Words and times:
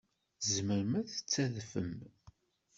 Tzemrem 0.39 0.91
ad 0.99 1.07
tadfem. 1.31 1.95